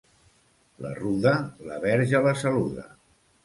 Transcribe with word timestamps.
La 0.85 0.93
ruda, 1.01 1.35
la 1.67 1.79
verge 1.87 2.25
la 2.29 2.35
saluda. 2.43 2.91